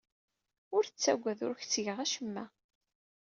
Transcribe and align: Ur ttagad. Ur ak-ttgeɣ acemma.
Ur 0.75 0.83
ttagad. 0.85 1.39
Ur 1.47 1.53
ak-ttgeɣ 1.55 1.97
acemma. 2.03 2.45